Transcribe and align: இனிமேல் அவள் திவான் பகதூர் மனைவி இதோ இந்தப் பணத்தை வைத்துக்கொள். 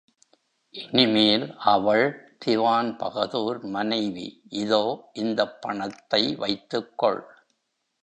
இனிமேல் 0.75 1.45
அவள் 1.65 2.05
திவான் 2.37 2.97
பகதூர் 2.97 3.63
மனைவி 3.67 4.27
இதோ 4.57 4.83
இந்தப் 5.13 5.61
பணத்தை 5.61 6.35
வைத்துக்கொள். 6.35 7.21